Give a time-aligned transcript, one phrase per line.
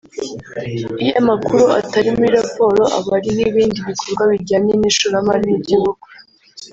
[1.03, 6.03] Iyo amakuru atari muri raporo aba ari nk’ibindi bikorwa bijyanye n’ishoramari mu gihugu